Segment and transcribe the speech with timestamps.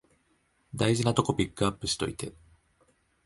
[0.73, 2.33] 大事なとこピックアップしといて